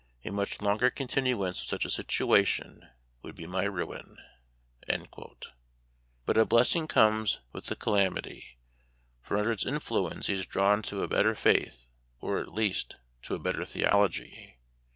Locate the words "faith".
11.35-11.85